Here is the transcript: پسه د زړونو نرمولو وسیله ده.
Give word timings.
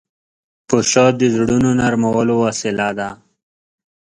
پسه 0.67 1.03
د 1.19 1.21
زړونو 1.35 1.69
نرمولو 1.79 2.35
وسیله 2.45 2.87
ده. 2.99 3.09